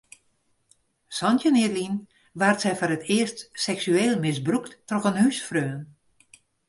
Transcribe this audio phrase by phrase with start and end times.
[1.17, 1.95] Santjin jier lyn
[2.39, 5.79] waard sy foar it earst seksueel misbrûkt troch in húsfreon.